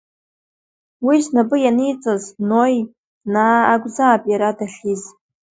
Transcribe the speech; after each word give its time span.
Уи 1.05 1.17
знапы 1.25 1.57
ианиҵаз 1.61 2.23
Нои, 2.49 2.77
Наа 3.33 3.61
акәзаап 3.73 4.21
иара 4.31 4.49
дахьиз. 4.57 5.01